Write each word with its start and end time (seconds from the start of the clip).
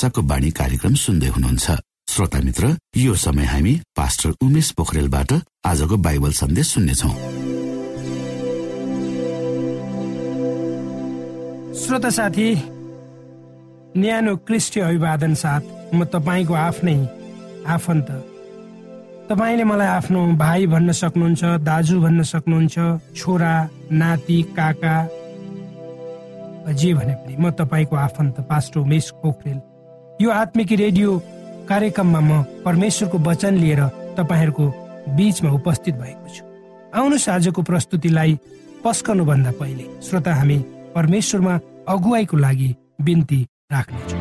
आशाको 0.00 0.22
बाणी 0.24 0.50
कार्यक्रम 0.56 0.94
सुन्दै 0.96 1.28
हुनुहुन्छ। 1.28 1.66
श्रोता 2.08 2.38
मित्र 2.40 2.64
यो 2.96 3.14
समय 3.20 3.44
हामी 3.44 3.72
पास्टर 3.92 4.30
उमेश 4.40 4.70
पोखरेलबाट 4.72 5.32
आजको 5.60 5.96
बाइबल 6.00 6.32
सन्देश 6.32 6.66
सुन्नेछौ। 6.72 7.10
श्रोता 11.76 12.10
साथी 12.16 12.48
न्यानो 14.00 14.36
क्रिस्टी 14.48 14.80
अभिवादन 14.80 15.34
साथ 15.36 15.62
म 15.92 16.08
तपाईँको 16.08 16.54
आफ्नै 16.56 16.96
आफन्त। 17.68 18.08
तपाईँले 19.28 19.64
मलाई 19.68 19.88
आफ्नो 20.00 20.20
भाइ 20.40 20.66
भन्न 20.72 20.90
सक्नुहुन्छ 20.96 21.42
दाजु 21.60 22.00
भन्न 22.00 22.22
सक्नुहुन्छ 22.32 22.76
छोरा 23.20 23.54
नाति 23.92 24.42
काका 24.56 24.96
जे 26.72 26.90
भने 26.94 27.14
पनि 27.20 27.36
म 27.36 27.50
तपाईँको 27.52 27.96
आफन्त 28.08 28.40
पास्टर 28.48 28.80
उमेश 28.80 29.10
पोखरेल। 29.20 29.60
यो 30.20 30.30
आत्मिक 30.30 30.72
रेडियो 30.72 31.10
कार्यक्रममा 31.68 32.20
म 32.20 32.42
परमेश्वरको 32.64 33.18
वचन 33.24 33.54
लिएर 33.56 33.80
तपाईँहरूको 34.16 34.64
बिचमा 35.16 35.50
उपस्थित 35.50 35.94
भएको 35.96 36.28
छु। 36.28 36.44
आउनुहोस् 36.92 37.28
आजको 37.28 37.62
प्रस्तुतिलाई 37.64 38.36
पस्कनुभन्दा 38.84 39.52
पहिले 39.60 39.86
श्रोता 40.04 40.34
हामी 40.34 40.58
परमेश्वरमा 40.94 41.54
अगुवाईको 41.88 42.36
लागि 42.36 42.68
बिन्ती 43.00 43.40
राख्नेछौँ। 43.72 44.20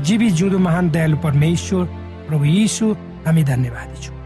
जीवी 0.00 0.30
जिउँदो 0.32 0.58
महान 0.58 0.90
दयालु 0.90 1.16
परमेश्वर 1.20 1.84
प्रभु 2.28 2.44
यीशु 2.44 2.92
हामी 3.28 3.42
धन्यवादी 3.52 3.96
छौँ। 4.00 4.16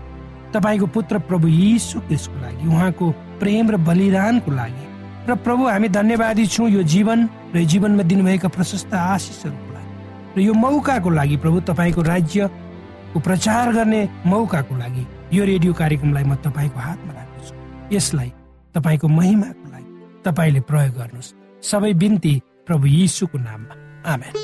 तपाईँको 0.54 0.86
पुत्र 0.94 1.18
प्रभु 1.18 1.48
यीशु 1.50 1.98
त्यसको 2.06 2.36
लागि 2.46 2.68
उहाँको 2.68 3.10
प्रेम 3.42 3.70
र 3.70 3.76
बलिदानको 3.82 4.50
लागि 4.54 4.84
र 5.26 5.34
प्रभु 5.34 5.66
हामी 5.66 5.88
धन्यवादी 5.88 6.46
छौँ 6.46 6.70
यो 6.70 6.82
जीवन 6.82 7.28
र 7.54 7.64
जीवनमा 7.66 8.02
दिनुभएका 8.02 8.48
प्रशस्त 8.48 8.94
आशिषहरूको 8.94 9.72
लागि। 9.74 9.92
र 10.36 10.40
यो 10.40 10.52
मौकाको 10.54 11.10
लागि 11.10 11.36
प्रभु 11.36 11.60
तपाईँको 11.60 12.02
राज्यको 12.02 13.18
प्रचार 13.20 13.72
गर्ने 13.72 14.00
मौकाको 14.26 14.76
लागि 14.76 15.04
यो 15.34 15.44
रेडियो 15.44 15.72
कार्यक्रमलाई 15.74 16.24
म 16.24 16.34
तपाईँको 16.46 16.78
हातमा 16.78 17.12
राख्दछु। 17.12 17.54
यसलाई 17.94 18.30
तपाईँको 18.74 19.08
महिमाको 19.08 19.66
लागि 19.72 19.90
तपाईँले 20.22 20.60
प्रयोग 20.60 20.94
गर्नुहोस्। 20.94 21.34
सबै 21.62 21.92
बिन्ती 21.92 22.34
प्रभु 22.66 22.86
यीशुको 22.86 23.38
नाममा। 23.38 23.74
आमेन। 24.06 24.34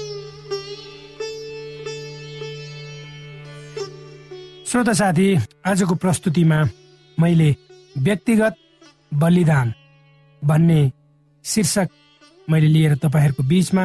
श्रोता 4.66 4.92
साथी 4.92 5.28
आजको 5.66 5.94
प्रस्तुतिमा 5.94 6.58
मैले 7.20 7.56
व्यक्तिगत 7.98 8.54
बलिदान 9.14 9.68
भन्ने 10.42 10.80
शीर्षक 11.44 11.88
मैले 12.50 12.68
लिएर 12.68 12.94
तपाईँहरूको 12.96 13.42
बिचमा 13.42 13.84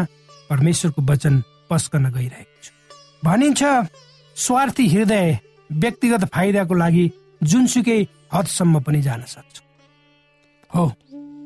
परमेश्वरको 0.50 1.02
वचन 1.12 1.44
पस्कन 1.70 2.06
गइरहेको 2.12 2.64
छु। 2.64 2.72
भनिन्छ 3.24 3.64
स्वार्थी 4.36 4.88
हृदय 4.88 5.40
व्यक्तिगत 5.70 6.26
फाइदाको 6.34 6.74
लागि 6.74 7.06
जुनसुकै 7.44 8.02
हदसम्म 8.34 8.80
पनि 8.82 9.02
जान 9.02 9.22
सक्छ। 9.28 9.62
हो 10.72 10.92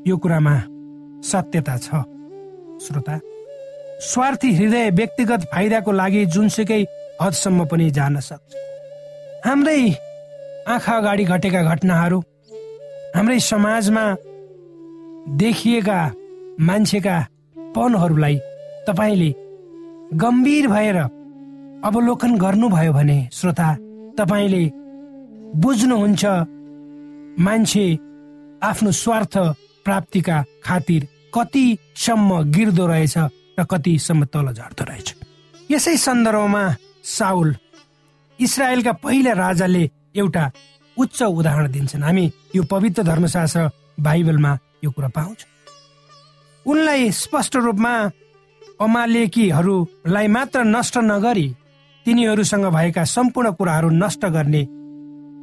यो 0.07 0.17
कुरामा 0.17 0.55
सत्यता 1.23 1.77
छ। 1.77 2.03
श्रोता 2.85 3.19
स्वार्थी 4.03 4.53
हृदय 4.55 4.89
व्यक्तिगत 4.91 5.41
फाइदाको 5.53 5.91
लागि 5.91 6.25
जुनसुकै 6.25 6.81
हदसम्म 7.21 7.65
पनि 7.65 7.89
जान 7.91 8.19
सक्छ। 8.19 8.55
हाम्रै 9.45 9.81
आँखा 10.67 10.97
अगाडि 10.97 11.23
घटेका 11.25 11.61
घटनाहरू 11.63 12.19
हाम्रै 13.15 13.39
समाजमा 13.41 14.03
देखिएका 15.27 15.99
मान्छेका 16.59 17.19
पनहरूलाई 17.75 18.37
तपाईँले 18.87 19.33
गम्भीर 20.17 20.67
भएर 20.67 20.97
अवलोकन 21.85 22.35
गर्नुभयो 22.37 22.93
भने 22.93 23.17
श्रोता 23.33 23.73
तपाईँले 24.17 24.63
बुझ्नुहुन्छ 25.61 26.25
मान्छे 27.39 27.85
आफ्नो 28.63 28.91
स्वार्थ 28.91 29.37
प्राप्तिका 29.85 30.43
खातिर 30.63 31.07
कतिसम्म 31.33 32.41
गिर्दो 32.51 32.85
रहेछ 32.87 33.17
र 33.59 33.63
कतिसम्म 33.71 34.25
तल 34.25 34.51
झर्दो 34.53 34.83
रहेछ। 34.89 35.15
यसै 35.71 35.95
सन्दर्भमा 35.97 36.63
साउल 37.03 37.55
इसरायलका 38.39 38.91
पहिला 39.03 39.33
राजाले 39.33 39.89
एउटा 40.15 40.51
उच्च 40.97 41.21
उदाहरण 41.21 41.71
दिन्छन्। 41.71 42.03
हामी 42.03 42.31
यो 42.55 42.63
पवित्र 42.63 43.03
धर्मशास्त्र 43.03 43.69
बाइबलमा 43.99 44.57
यो 44.83 44.91
कुरा 44.91 45.07
पाउँछ 45.15 45.45
उनलाई 46.65 47.11
स्पष्ट 47.11 47.55
रूपमा 47.55 47.93
अमालेकीहरूलाई 48.81 50.27
मात्र 50.27 50.63
नष्ट 50.65 50.97
नगरी 51.03 51.47
तिनीहरूसँग 52.05 52.65
भएका 52.65 53.03
सम्पूर्ण 53.05 53.51
कुराहरू 53.51 53.89
नष्ट 53.93 54.25
गर्ने 54.25 54.65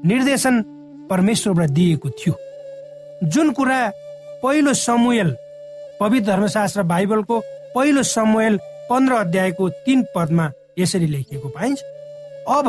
निर्देशन 0.09 0.63
परमेश्वरबाट 1.11 1.71
दिएको 1.71 2.11
थियो। 2.11 2.35
जुन 3.25 3.51
कुरा 3.51 3.81
पहिलो 4.43 4.75
समूहल 4.75 5.37
पवित्र 6.01 6.27
धर्मशास्त्र 6.27 6.83
बाइबलको 6.83 7.41
पहिलो 7.75 8.03
समूहल 8.03 8.59
पन्ध्र 8.91 9.15
अध्यायको 9.15 9.69
तीन 9.87 10.05
पदमा 10.17 10.51
यसरी 10.79 11.07
लेखिएको 11.07 11.49
पाइन्छ 11.49 11.83
अब 12.49 12.67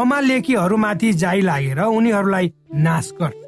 अमालेकीहरूमाथि 0.00 1.12
जाइ 1.12 1.40
लागेर 1.40 1.80
उनीहरूलाई 1.80 2.52
नाश 2.74 3.12
गर। 3.20 3.41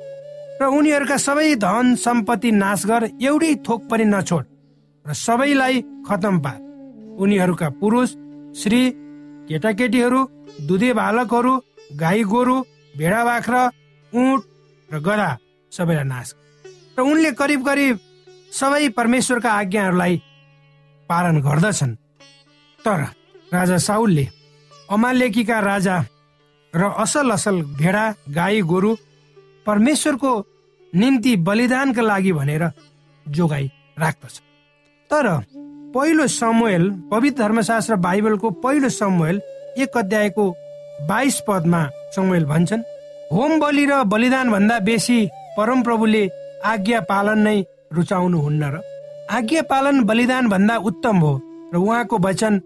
र 0.65 0.69
उनीहरूका 0.71 1.17
सबै 1.19 1.55
धन 1.61 1.95
सम्पत्ति 2.01 2.51
नाश 2.55 2.85
गर 2.89 3.05
एउटै 3.23 3.55
थोक 3.67 3.81
पनि 3.89 4.05
नछोड 4.07 4.45
र 5.07 5.13
सबैलाई 5.15 5.81
खतम 6.07 6.39
पार। 6.41 6.59
उनीहरूका 7.21 7.69
पुरुष 7.81 8.11
श्री 8.61 8.81
केटाकेटीहरू 9.49 10.21
दुधे 10.69 10.91
बालकहरू 10.99 11.53
गाई 12.01 12.23
गोरु 12.33 12.55
भेडा 12.95 13.21
बाख्रा 13.25 13.61
उठ 14.13 14.41
र 14.89 15.01
गधा 15.09 15.29
सबैलाई 15.73 16.07
नाश 16.13 16.33
र 16.97 17.01
उनले 17.03 17.33
करिब 17.41 17.67
करिब 17.69 18.01
सबै 18.53 18.89
परमेश्वरका 18.97 19.51
आज्ञाहरूलाई 19.53 20.17
पालन 21.09 21.37
गर्दछन्। 21.49 21.95
तर 22.81 23.01
राजा 23.53 23.79
साउलले 23.89 24.27
अमालेकीका 24.89 25.61
राजा 25.61 26.01
र 26.75 26.83
असल 27.05 27.31
असल 27.37 27.63
भेडा 27.77 28.07
गाई 28.33 28.61
गोरु 28.73 28.97
परमेश्वरको 29.67 30.33
निम्ति 30.95 31.37
बलिदानका 31.47 32.03
लागि 32.03 32.33
भनेर 32.33 32.65
जोगाई 33.27 33.71
राख्दछ। 33.99 34.41
तर 35.11 35.27
पहिलो 35.95 36.27
समूहल 36.29 36.91
पवित्र 37.11 37.43
धर्मशास्त्र 37.43 37.97
बाइबलको 38.07 38.51
पहिलो 38.63 38.89
समूहल 38.91 39.41
एक 39.79 39.97
अध्यायको 39.99 40.51
बाइस 41.09 41.41
पदमा 41.49 41.83
समूहल 42.17 42.45
भन्छन् 42.45 42.83
होम 43.33 43.59
बलि 43.61 43.85
र 43.87 44.03
बलिदान 44.05 44.51
भन्दा 44.51 44.79
बेसी 44.87 45.19
परम 45.57 45.83
प्रभुले 45.83 46.25
आज्ञा 46.65 47.01
पालन 47.11 47.39
नै 47.39 47.59
रुचाउनु 47.93 48.39
हुन्न 48.41 48.71
र 48.75 48.81
आज्ञा 49.31 49.63
पालन 49.71 50.03
बलिदान 50.05 50.49
भन्दा 50.49 50.77
उत्तम 50.91 51.17
हो 51.17 51.33
र 51.75 51.77
उहाँको 51.77 52.19
वचन 52.27 52.61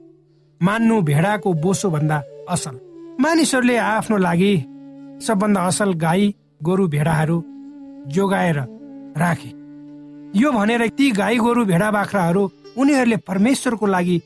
मान्नु 0.61 1.01
भेडाको 1.03 1.53
बोसो 1.65 1.91
भन्दा 1.91 2.23
असल। 2.51 2.75
मानिसहरूले 3.21 3.77
आफ्नो 3.77 4.17
लागि 4.19 4.55
सबभन्दा 5.27 5.61
असल 5.67 5.93
गाई 6.05 6.35
गोरु 6.63 6.87
भेडाहरू 6.89 7.39
जोगाएर 8.07 8.59
राखे। 9.17 9.51
यो 10.35 10.53
भनेर 10.53 10.87
ती 10.89 11.11
गाई 11.11 11.39
गोरु 11.39 11.65
भेडा 11.65 11.91
बाख्राहरू 11.91 12.43
उनीहरूले 12.77 13.17
परमेश्वरको 13.17 13.87
लागि 13.87 14.21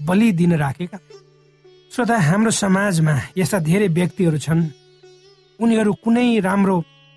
बलि 0.00 0.32
दिन 0.32 0.52
राखेका। 0.56 0.98
श्रोता 1.92 2.16
हाम्रो 2.20 2.50
समाजमा 2.52 3.14
यस्ता 3.38 3.58
धेरै 3.58 3.88
व्यक्तिहरू 3.88 4.38
छन्। 4.38 4.62
उनीहरू 5.60 5.92
कुनै 6.04 6.38
राम्रो 6.40 6.76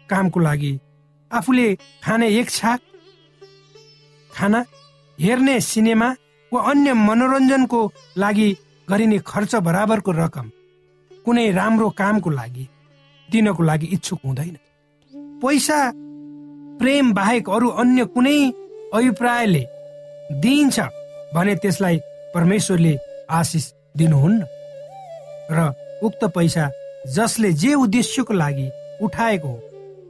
कामको 0.09 0.39
लागि 0.39 0.71
आफूले 1.31 1.67
खाने 2.03 2.27
एक 2.39 2.49
छाक 2.49 2.79
खाना 4.31 4.59
हेर्ने 5.19 5.59
सिनेमा 5.61 6.09
वा 6.51 6.59
अन्य 6.61 6.93
मनोरञ्जनको 6.93 7.79
लागि 8.17 8.47
गरिने 8.89 9.19
खर्च 9.27 9.55
बराबरको 9.67 10.11
रकम 10.11 10.49
कुनै 11.25 11.51
राम्रो 11.51 11.89
कामको 11.89 12.29
लागि 12.29 12.67
दिनको 13.29 13.63
लागि 13.63 13.87
इच्छुक 13.87 14.19
हुँदैन। 14.25 14.57
पैसा 15.41 15.79
प्रेम 16.79 17.11
बाहेक 17.13 17.49
अरू 17.49 17.67
अन्य 17.81 18.05
कुनै 18.13 18.37
अभिप्रायले 18.93 19.63
दिइन्छ 20.41 20.79
भने 21.33 21.55
त्यसलाई 21.55 21.97
परमेश्वरले 22.33 22.93
आशिष 23.29 23.65
दिनुहुन्न। 23.97 24.41
र 25.51 25.59
उक्त 26.03 26.23
पैसा 26.35 26.69
जसले 27.15 27.51
जे 27.53 27.73
उद्देश्यको 27.73 28.33
लागि 28.33 28.67
उठाएको 29.03 29.47
हो 29.47 29.57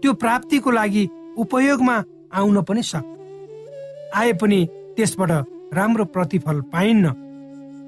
त्यो 0.01 0.13
प्राप्तिको 0.13 0.71
लागि 0.71 1.07
उपयोगमा 1.37 1.95
आउन 2.33 2.61
पनि 2.67 2.83
सक्छ। 2.83 3.07
आए 4.15 4.33
पनि 4.33 4.59
त्यसबाट 4.97 5.31
राम्रो 5.73 6.05
प्रतिफल 6.15 6.61
पाइन्न। 6.73 7.05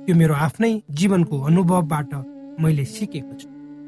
त्यो 0.05 0.15
मेरो 0.15 0.33
आफ्नै 0.47 0.71
जीवनको 0.91 1.35
अनुभवबाट 1.41 2.13
मैले 2.63 2.85
सिकेको 2.85 3.33
छु 3.39 3.47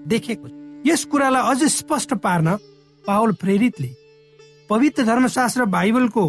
देखेको 0.09 0.47
छु। 0.47 0.55
यस 0.85 1.03
कुरालाई 1.11 1.43
अझ 1.51 1.63
स्पष्ट 1.71 2.13
पार्न 2.23 2.57
पावल 3.07 3.31
प्रेरितले 3.41 3.89
पवित्र 4.69 5.03
धर्मशास्त्र 5.05 5.65
बाइबलको 5.75 6.23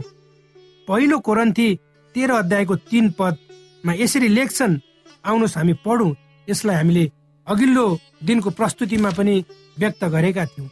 पहिलो 0.89 1.19
कोरन्थी 1.19 1.69
तेह्र 2.15 2.33
अध्यायको 2.33 2.77
तीन 2.91 3.11
पदमा 3.19 3.93
यसरी 3.93 4.29
लेख्छन्। 4.29 4.81
आउनुहोस् 5.27 5.57
हामी 5.57 5.75
पढौँ। 5.85 6.15
यसलाई 6.49 6.77
हामीले 6.77 7.05
अघिल्लो 7.47 7.87
दिनको 8.25 8.51
प्रस्तुतिमा 8.51 9.11
पनि 9.19 9.35
व्यक्त 9.79 10.05
गरेका 10.05 10.45
थियौँ। 10.47 10.69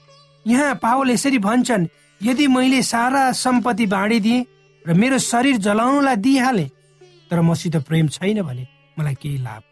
यहाँ 0.47 0.75
पावल 0.83 1.11
यसरी 1.11 1.39
भन्छन् 1.39 1.91
यदि 2.21 2.47
मैले 2.47 2.83
सारा 2.83 3.23
सम्पत्ति 3.33 3.87
बाँडिदिएँ 3.87 4.45
र 4.85 4.95
मेरो 4.95 5.19
शरीर 5.19 5.57
जलाउनुलाई 5.67 6.17
दिइहालेँ 6.17 6.69
तर 7.31 7.41
मसित 7.41 7.77
प्रेम 7.89 8.09
छैन 8.09 8.43
भने 8.43 8.67
मलाई 8.99 9.15
केही 9.23 9.39
लाभ 9.39 9.63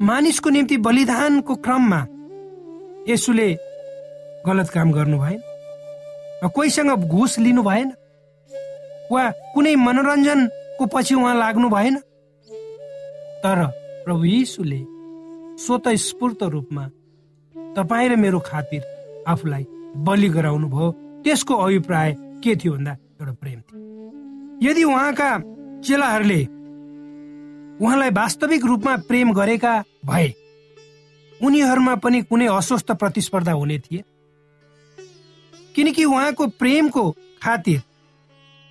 मानिसको 0.00 0.50
निम्ति 0.50 0.76
बलिदानको 0.80 1.54
क्रममा 1.60 2.00
यसुले 3.08 3.48
गलत 4.46 4.68
काम 4.70 4.92
गर्नु 4.92 5.18
भएन। 5.18 5.40
कोहीसँग 6.54 6.90
घुस 6.90 7.38
लिनु 7.38 7.62
भएन। 7.62 7.92
वा 9.12 9.30
कुनै 9.54 9.74
मनोरञ्जनको 9.76 10.86
पछि 10.86 11.14
उहाँ 11.14 11.34
लाग्नु 11.38 11.68
भएन। 11.68 11.96
तर 13.42 13.58
प्रभु 14.04 14.24
यीशुले 14.24 14.80
स्वत 15.60 15.88
स्फूर्त 15.98 16.42
रूपमा 16.42 16.84
तपाईँ 17.76 18.08
र 18.08 18.16
मेरो 18.16 18.38
खातिर 18.40 18.82
आफूलाई 19.28 19.66
बलि 19.96 20.28
गराउनु 20.28 20.68
भयो। 20.68 20.90
त्यसको 21.24 21.54
अभिप्राय 21.54 22.16
के 22.44 22.56
थियो 22.56 22.72
भन्दा 22.72 22.92
एउटा 22.92 23.32
प्रेम 23.32 23.60
थियो। 23.60 23.78
यदि 24.62 24.84
उहाँका 24.84 25.30
चेलाहरूले 25.84 26.42
उहाँलाई 27.84 28.10
वास्तविक 28.10 28.64
रूपमा 28.64 28.96
प्रेम 29.08 29.32
गरेका 29.32 29.72
भए 30.06 30.32
उनीहरूमा 31.40 31.94
पनि 31.94 32.22
कुनै 32.22 32.46
अस्वस्थ 32.46 32.92
प्रतिस्पर्धा 32.92 33.52
हुने 33.52 33.78
थिए। 33.78 34.02
किनकि 35.74 36.04
उहाँको 36.04 36.46
प्रेमको 36.60 37.10
खातिर 37.42 37.82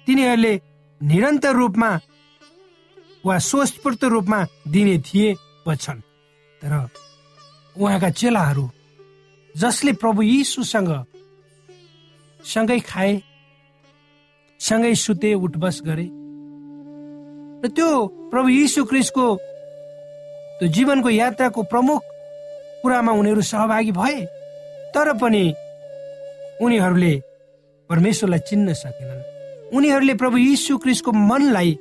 तिनीहरूले 0.08 0.54
निरन्तर 1.02 1.56
रूपमा 1.56 1.92
वा 3.24 3.38
स्वस्फूर्त 3.42 4.04
रूपमा 4.06 4.46
दिने 4.68 4.98
थिए 5.00 5.34
वा 5.68 5.76
छन् 5.76 6.02
तर 6.62 6.74
उहाँका 7.76 8.10
चेलाहरू 8.12 8.70
जसले 9.56 9.94
प्रभु 10.02 10.22
यीशुसँग 10.24 10.92
सँगै 12.40 12.80
खाए 12.82 13.22
सँगै 14.60 14.94
सुते 14.96 15.34
उठबस 15.36 15.82
गरे 15.86 16.08
र 17.64 17.68
त्यो 17.70 17.90
प्रभु 18.32 18.50
यीशु 18.50 18.84
क्रिस्टको 18.86 19.26
त्यो 20.60 20.68
जीवनको 20.76 21.10
यात्राको 21.10 21.64
प्रमुख 21.72 22.02
कुरामा 22.82 23.12
उनीहरू 23.12 23.42
सहभागी 23.44 23.92
भए 23.92 24.20
तर 24.96 25.14
पनि 25.14 25.44
उनीहरूले 26.62 27.14
परमेश्वरलाई 27.90 28.40
चिन्न 28.40 28.74
सकेनन्। 28.74 29.76
उनीहरूले 29.76 30.14
प्रभु 30.14 30.38
यीशु 30.38 30.78
क्रिस्टको 30.78 31.12
मनलाई 31.12 31.72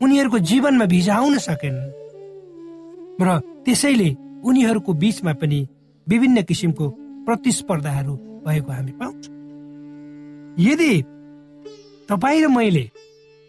उनीहरूको 0.00 0.38
जीवनमा 0.38 0.84
भिजाउन 0.84 1.38
सकेनन्। 1.38 1.92
र 3.22 3.38
त्यसैले 3.64 4.08
उनीहरूको 4.44 4.92
बिचमा 4.92 5.32
पनि 5.32 5.60
विभिन्न 6.06 6.42
किसिमको 6.42 6.88
प्रतिस्पर्धाहरू 7.26 8.14
भएको 8.46 8.72
हामी 8.72 8.92
पाउँछौँ। 8.92 9.34
यदि 10.58 10.92
तपाईँ 12.08 12.42
र 12.42 12.48
मैले 12.48 12.90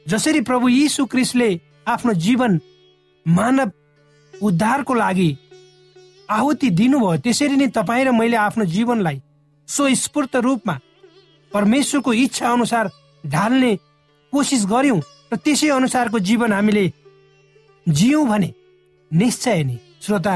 जसरी 0.06 0.42
प्रभु 0.42 0.70
यीशु 0.70 1.06
क्रिस्टले 1.06 1.50
आफ्नो 1.88 2.14
जीवन 2.14 2.60
मानव 3.26 3.72
उद्धारको 4.34 4.94
लागि 4.94 5.38
आहुति 6.30 6.70
दिनुभयो 6.70 7.18
त्यसरी 7.18 7.56
नै 7.56 7.68
तपाईँ 7.68 8.06
र 8.06 8.12
मैले 8.12 8.38
आफ्नो 8.38 8.66
जीवनलाई 8.66 9.22
स्वस्फूर्त 9.67 10.36
रूपमा 10.36 10.79
परमेश्वरको 11.51 12.13
इच्छा 12.13 12.51
अनुसार 12.51 12.89
ढाल्ने 13.24 13.75
कोसिस 14.34 14.65
गर्यौँ 14.65 15.00
र 15.34 15.36
त्यसै 15.36 15.70
अनुसारको 15.70 16.20
जीवन 16.20 16.53
हामीले 16.53 16.86
जियौँ 17.88 18.27
भने 18.27 18.53
निश्चय 19.12 19.63
नै 19.63 19.77
श्रोता 20.01 20.36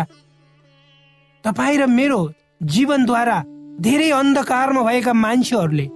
तपाईँ 1.46 1.78
र 1.78 1.86
मेरो 1.88 2.20
जीवनद्वारा 2.74 3.38
धेरै 3.82 4.10
अन्धकारमा 4.12 4.82
भएका 4.84 5.14
मान्छेहरूले 5.14 5.88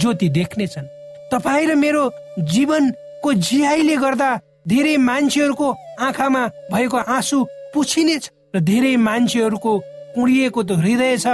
ज्योति 0.00 0.28
देख्नेछन्। 0.28 0.86
तपाईँ 1.32 1.66
र 1.66 1.74
मेरो 1.74 2.02
जीवनको 2.52 3.32
जियाइले 3.46 3.96
गर्दा 3.96 4.30
धेरै 4.68 4.96
मान्छेहरूको 4.96 5.68
आँखामा 6.00 6.42
भएको 6.72 6.96
आँसु 6.96 7.44
पुछिनेछ 7.74 8.30
र 8.54 8.60
धेरै 8.60 8.96
मान्छेहरूको 8.96 9.72
कुडिएको 10.14 10.62
त 10.62 10.70
हृदय 10.80 11.16
छ। 11.18 11.26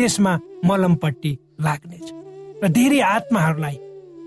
त्यसमा 0.00 0.32
मलमपट्टि 0.64 1.32
लाग्नेछ। 1.60 2.08
र 2.64 2.68
धेरै 2.72 3.00
आत्माहरूलाई 3.04 3.76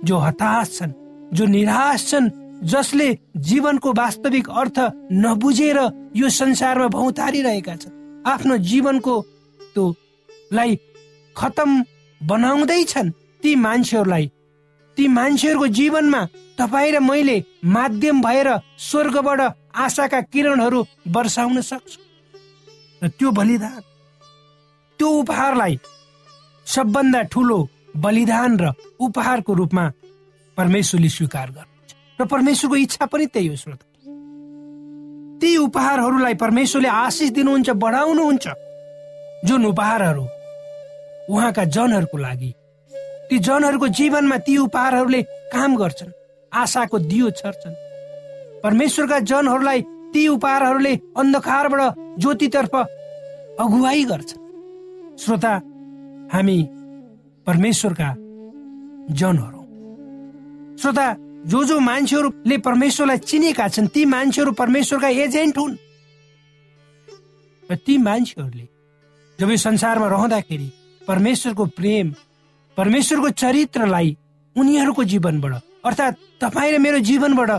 जो 0.05 0.17
हताश 0.17 0.69
छन् 0.77 0.91
जो 1.33 1.45
निराश 1.49 2.01
छन् 2.09 2.29
जसले 2.71 3.07
जीवनको 3.47 3.89
वास्तविक 3.93 4.49
अर्थ 4.61 4.77
नबुझेर 5.23 5.77
यो 6.15 6.29
संसारमा 6.29 6.87
भौतारिरहेका 6.87 7.75
छन् 7.81 7.97
आफ्नो 8.25 8.57
जीवनको 8.69 9.13
त्यो 9.73 9.85
लाई 10.53 10.75
खतम 11.35 11.71
बनाउँदैछन् 12.21 13.09
ती 13.43 13.55
मान्छेहरूलाई 13.65 14.25
ती 14.97 15.07
मान्छेहरूको 15.17 15.67
जीवनमा 15.79 16.21
तपाईँ 16.59 16.91
र 16.91 16.99
मैले 16.99 17.37
माध्यम 17.65 18.21
भएर 18.21 18.49
स्वर्गबाट 18.89 19.41
आशाका 19.75 20.21
किरणहरू 20.33 20.79
वर्षाउन 21.15 21.61
सक्छु। 21.61 21.99
र 23.01 23.07
त्यो 23.17 23.31
बलिदान 23.31 23.81
त्यो 25.00 25.09
उपहारलाई 25.09 25.79
सबभन्दा 26.67 27.21
ठुलो 27.31 27.59
बलिदान 27.97 28.51
र 28.59 28.71
उपहारको 29.00 29.53
रूपमा 29.53 29.85
परमेश्वरले 30.57 31.09
स्वीकार 31.09 31.47
गर्नुहुन्छ। 31.51 32.21
र 32.21 32.25
परमेश्वरको 32.25 32.75
इच्छा 32.75 33.05
पनि 33.05 33.25
त्यही 33.25 33.47
हो 33.47 33.55
श्रोता। 33.55 33.85
ती 35.41 35.50
उपहारहरूलाई 35.57 36.33
परमेश्वरले 36.35 36.89
आशिष 36.89 37.29
दिनुहुन्छ 37.29 37.69
बढाउनुहुन्छ। 37.69 38.45
जुन 39.45 39.65
उपहारहरू 39.65 40.25
उहाँका 41.29 41.63
जनहरूको 41.65 42.17
लागि 42.17 42.51
ती 43.29 43.39
जनहरूको 43.39 43.88
जीवनमा 43.88 44.38
ती 44.38 44.57
उपहारहरूले 44.57 45.21
काम 45.53 45.75
गर्छन् 45.75 46.12
आशाको 46.51 47.00
दियो 47.00 47.29
छर्छन्। 47.31 47.75
परमेश्वरका 48.63 49.19
जनहरूलाई 49.19 49.81
ती 50.13 50.27
उपहारहरूले 50.27 50.93
अन्धकारबाट 51.17 51.81
ज्योतितर्फ 52.19 52.73
अगुवाई 53.59 54.03
गर्छन्। 54.05 54.42
श्रोता 55.20 55.53
हामी 56.34 56.58
परमेश्वरका 57.48 58.10
जनहरू। 59.13 59.62
श्रोता 60.77 61.08
जो 61.46 61.63
जो 61.63 61.79
मान्छेहरूले 61.79 62.58
परमेश्वरलाई 62.58 63.17
चिनेका 63.17 63.67
छन् 63.67 63.88
ती 63.88 64.05
मान्छेहरू 64.05 64.51
परमेश्वरका 64.51 65.08
एजेन्ट 65.08 65.58
हुन्। 65.58 65.75
र 67.70 67.75
ती 67.75 67.98
मान्छेहरूले 67.98 68.67
जब 69.39 69.50
यो 69.50 69.58
संसारमा 69.58 70.08
रहँदाखेरि 70.08 70.70
परमेश्वरको 71.08 71.65
प्रेम 71.77 72.13
परमेश्वरको 72.77 73.29
चरित्रलाई 73.29 74.17
उनीहरूको 74.55 75.03
जीवनबाट 75.03 75.53
अर्थात् 75.86 76.20
तपाईँ 76.41 76.72
र 76.74 76.77
मेरो 76.79 77.00
जीवनबाट 77.00 77.51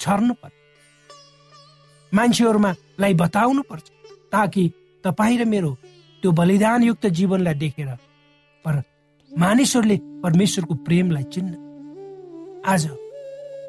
छर्नु 0.00 0.34
पर्छ। 0.34 0.54
मान्छेहरूमा 2.12 2.74
लाई 3.00 3.14
बताउनु 3.14 3.62
पर्छ 3.62 3.86
ताकि 4.32 4.64
तपाईँ 5.04 5.38
र 5.38 5.44
मेरो 5.44 5.76
त्यो 6.26 6.32
बलिदानयुक्त 6.34 7.06
जीवनलाई 7.06 7.54
देखेर 7.54 7.90
पर 8.64 8.74
मानिसहरूले 9.30 9.96
परमेश्वरको 10.26 10.74
प्रेमलाई 10.86 11.22
चिन्न। 11.30 11.54
आज 12.66 12.82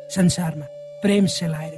संसारमा 0.10 0.66
प्रेम 1.04 1.26
सेलाएर 1.38 1.76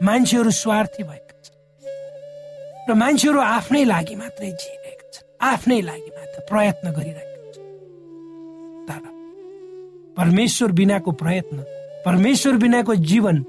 मान्छेहरू 0.00 0.50
स्वार्थी 0.62 1.02
भएका 1.04 1.36
छन् 1.44 2.88
र 2.88 2.94
मान्छेहरू 3.02 3.40
आफ्नै 3.56 3.84
लागि 3.84 4.14
मात्रै 4.16 4.50
जिइरहेका 4.62 5.06
छन् 5.12 5.28
आफ्नै 5.52 5.80
लागि 5.90 6.10
मात्र 6.16 6.38
प्रयत्न 6.48 6.86
गरिरहेका 6.96 7.38
तर 8.88 9.04
परमेश्वर 10.16 10.72
बिनाको 10.80 11.10
प्रयत्न 11.20 11.56
परमेश्वर 12.08 12.54
बिनाको 12.64 12.94
जीवन 13.12 13.44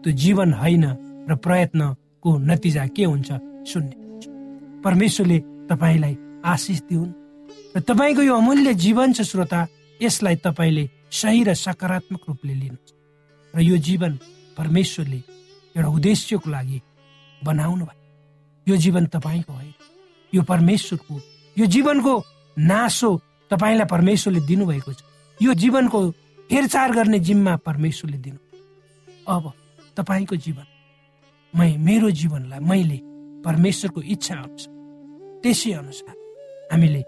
त्यो 0.00 0.18
जीवन 0.24 0.48
होइन 0.64 0.84
र 1.28 1.40
प्रयत्नको 1.44 2.30
नतिजा 2.48 2.84
के 2.96 3.04
हुन्छ 3.04 3.28
शून्य 3.68 4.07
परमेश्वरले 4.84 5.38
तपाईँलाई 5.70 6.14
आशिष 6.44 6.80
दिउन् 6.88 7.12
र 7.76 7.80
तपाईँको 7.80 8.22
यो 8.22 8.34
अमूल्य 8.34 8.74
जीवन 8.74 9.12
छ 9.12 9.20
श्रोता 9.22 9.66
यसलाई 10.02 10.36
तपाईँले 10.36 10.84
सही 11.10 11.44
र 11.44 11.54
सकारात्मक 11.54 12.22
रूपले 12.28 12.54
लिनुहोस् 12.54 13.56
र 13.56 13.60
यो 13.60 13.76
जीवन 13.76 14.12
परमेश्वरले 14.58 15.20
एउटा 15.76 15.88
उद्देश्यको 15.88 16.50
लागि 16.50 16.80
बनाउनु 17.44 17.84
भयो। 17.84 17.98
यो 18.66 18.76
जीवन 18.76 19.06
तपाईँको 19.06 19.52
होइन। 19.52 19.74
यो 20.34 20.42
परमेश्वरको 20.42 21.14
यो 21.56 21.66
जीवनको 21.66 22.12
नासो 22.58 23.10
तपाईँलाई 23.50 23.86
परमेश्वरले 23.86 24.40
दिनुभएको 24.40 24.92
छ। 24.92 25.02
यो 25.42 25.54
जीवनको 25.54 25.98
हेरचाह 26.50 26.88
गर्ने 26.88 27.18
जिम्मा 27.18 27.56
परमेश्वरले 27.56 28.18
दिनु। 28.18 28.40
अब 29.28 29.52
तपाईँको 29.96 30.36
जीवन 30.36 30.66
मै 31.54 31.76
मेरो 31.76 32.10
जीवनलाई 32.10 32.60
मैले 32.60 33.07
परमेश्वरको 33.44 34.00
इच्छा 34.14 34.34
अनुसार 34.34 34.72
त्यसै 35.42 35.72
अनुसार 35.72 36.14
हामीले 36.72 37.02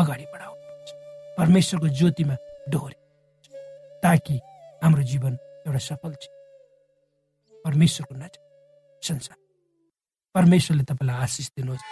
अगाडि 0.00 0.24
बढाउनुपर्छ 0.32 0.88
परमेश्वरको 1.38 1.88
ज्योतिमा 1.98 2.36
डोरे 2.68 2.96
ताकि 4.02 4.36
हाम्रो 4.82 5.02
जीवन 5.02 5.32
एउटा 5.66 5.78
सफल 5.78 6.12
छ। 6.22 6.24
परमेश्वरको 7.64 8.14
नजिक 8.14 8.42
संसार। 9.02 9.38
परमेश्वरले 10.34 10.84
तपाईँलाई 10.84 11.16
आशिष 11.22 11.48
दिनुहोस्। 11.56 11.84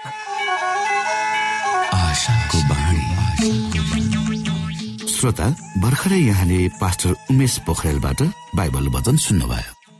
श्रोता 5.17 5.47
भर्खरै 5.83 6.21
यहाँले 6.21 6.59
पास्टर 6.81 7.11
उमेश 7.31 7.55
पोखरेलबाट 7.67 8.21
बाइबल 8.57 8.85
वचन 8.89 9.17
सुन्नुभयो। 9.17 9.76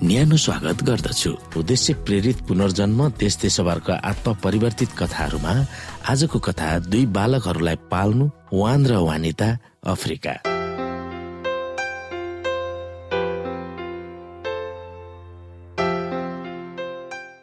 न्यानो 0.00 0.36
स्वागत 0.36 0.82
गर्दछु। 0.82 1.30
उद्देश्य 1.60 1.94
प्रेरित 2.08 2.38
पुनर्जन्म 2.48 3.00
देश 3.20 3.36
देशभरका 3.36 3.94
आत्म 4.00 4.32
परिवर्तित 4.34 4.90
कथाहरूमा 4.98 5.52
आजको 6.08 6.38
कथा 6.40 6.68
दुई 6.88 7.04
बालकहरूलाई 7.12 7.76
पाल्नु 7.90 8.26
वान 8.52 8.86
र 8.86 8.96
वानिता 8.96 9.48
अफ्रिका। 9.84 10.32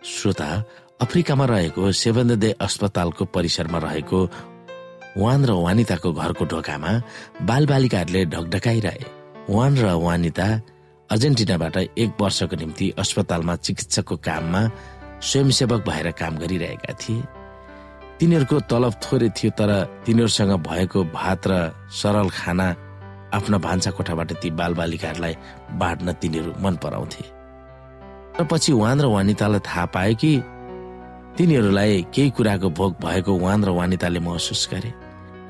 श्रोता 0.02 0.50
अफ्रिकामा 1.02 1.46
रहेको 1.46 1.92
सेभन 1.94 2.36
दे 2.42 2.52
अस्पतालको 2.58 3.26
परिसरमा 3.38 3.78
रहेको 3.86 4.20
वान 5.22 5.46
र 5.46 5.52
वानिताको 5.62 6.10
घरको 6.12 6.46
ढोकामा 6.46 6.92
बालबालिकाहरूले 7.46 8.26
ढकढकाइरहे। 8.26 9.06
वान 9.50 9.78
र 9.78 9.94
वानिता 10.02 10.50
अर्जेन्टिनाबाट 11.10 11.78
एक 11.78 12.22
वर्षको 12.22 12.56
निम्ति 12.56 12.86
अस्पतालमा 13.00 13.56
चिकित्सकको 13.56 14.16
काममा 14.18 14.62
स्वयंसेवक 15.24 15.82
भएर 15.88 16.12
काम 16.12 16.38
गरिरहेका 16.38 16.94
थिए। 16.94 17.24
तिनीहरूको 18.20 18.60
तलब 18.68 18.94
थोरै 19.04 19.30
थियो 19.32 19.52
तर 19.56 19.72
तिनीहरूसँग 20.04 20.52
भएको 20.68 21.04
भात 21.16 21.48
र 21.48 21.54
सरल 21.96 22.30
खाना 22.30 22.68
आफ्ना 23.34 23.58
भान्सा 23.58 23.92
कोठाबाट 23.96 24.32
ती 24.44 24.50
बालबालिकाहरूलाई 24.52 25.36
बाँड्न 25.80 26.08
तिनीहरू 26.20 26.52
मन 26.60 26.76
पराउँथे। 26.84 27.24
र 28.40 28.44
पछि 28.44 28.72
वान 28.76 29.02
र 29.02 29.06
वानितालाई 29.08 29.64
थाहा 29.64 29.86
पायो 29.96 30.16
कि 30.20 30.32
तिनीहरूलाई 31.40 32.02
केही 32.12 32.30
कुराको 32.36 32.70
भोग 32.70 32.92
भएको 33.00 33.32
वान 33.40 33.64
र 33.64 33.70
वानिताले 33.80 34.20
महसुस 34.20 34.68
गरे। 34.74 34.92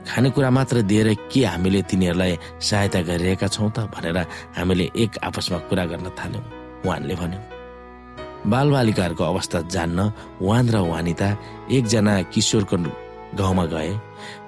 खानेकुरा 0.07 0.49
मात्र 0.49 0.81
दिएर 0.81 1.13
के 1.31 1.43
हामीले 1.45 1.81
तिनीहरूलाई 1.83 2.37
सहायता 2.59 3.01
गरिरहेका 3.01 3.47
छौँ 3.47 3.71
त 3.75 3.91
भनेर 3.91 4.17
हामीले 4.57 4.85
एक 4.95 5.11
आपसमा 5.23 5.57
कुरा 5.67 5.85
गर्न 5.91 6.07
थाल्यौँ 6.15 6.43
वानले 6.85 7.15
भन्यो। 7.15 7.41
बालबालिकाहरूको 8.47 9.23
अवस्था 9.23 9.59
जान्न 9.67 9.99
वान 10.41 10.65
र 10.69 10.77
वानिता 10.87 11.29
एकजना 11.71 12.13
किशोरको 12.31 12.77
गाउँमा 13.35 13.65
गए। 13.65 13.91